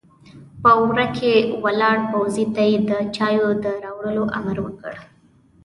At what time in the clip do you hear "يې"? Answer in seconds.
2.69-2.77